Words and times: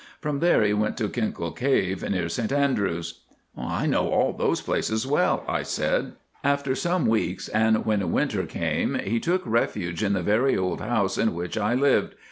From 0.19 0.39
there 0.39 0.63
he 0.63 0.73
went 0.73 0.97
to 0.97 1.07
Kinkell 1.09 1.51
Cave 1.55 2.01
near 2.09 2.27
St 2.27 2.51
Andrews. 2.51 3.19
"I 3.55 3.85
know 3.85 4.09
all 4.09 4.33
those 4.33 4.59
places 4.59 5.05
well," 5.05 5.43
I 5.47 5.61
said. 5.61 6.13
"After 6.43 6.73
some 6.73 7.05
weeks, 7.05 7.49
and 7.49 7.85
when 7.85 8.11
winter 8.11 8.47
came, 8.47 8.95
he 8.95 9.19
took 9.19 9.43
refuge 9.45 10.01
in 10.03 10.13
the 10.13 10.23
very 10.23 10.57
old 10.57 10.81
house 10.81 11.19
in 11.19 11.35
which 11.35 11.55
I 11.55 11.75
lived. 11.75 12.15